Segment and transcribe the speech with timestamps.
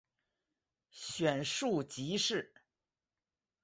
[0.89, 2.55] 选庶吉士。